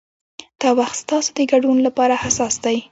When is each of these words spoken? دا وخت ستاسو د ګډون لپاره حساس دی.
دا 0.61 0.69
وخت 0.79 0.95
ستاسو 1.03 1.29
د 1.37 1.39
ګډون 1.51 1.77
لپاره 1.87 2.13
حساس 2.23 2.55
دی. 2.63 2.77